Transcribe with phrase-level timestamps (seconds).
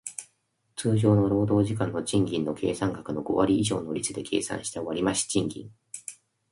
[0.75, 5.71] 通常の労働時間の賃金の計算額の五割以上の率で計算した割増賃金